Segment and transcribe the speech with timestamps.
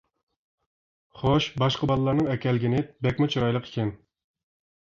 [1.19, 3.93] خوش باشقا باللارنىڭ ئەكەلگىنى بەكمۇ چىرايلىق ئىكەن.